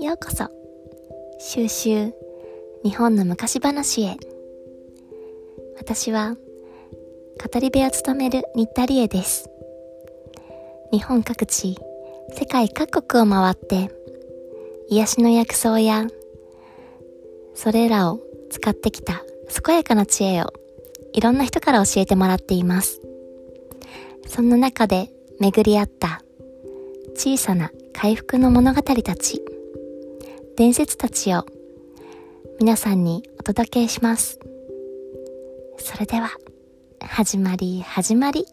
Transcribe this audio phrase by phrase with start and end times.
[0.00, 0.48] ようこそ。
[1.40, 2.12] 収集
[2.84, 4.16] 日本の昔話へ。
[5.76, 6.36] 私は
[7.52, 9.50] 語り部を務める新田理恵です。
[10.92, 11.76] 日本各地
[12.32, 13.90] 世界各国を回って
[14.88, 16.06] 癒しの薬草や
[17.54, 18.20] それらを
[18.50, 19.24] 使ってきた
[19.64, 20.52] 健やかな知恵を
[21.12, 23.00] いろんな人から教えてもらっています。
[24.28, 25.10] そんな中で
[25.40, 26.22] 巡り合った
[27.16, 29.42] 小さな回復の物語たち、
[30.58, 31.46] 伝説たちを
[32.58, 34.40] 皆さんにお届けします。
[35.78, 36.30] それでは、
[37.00, 38.44] 始まり始まり。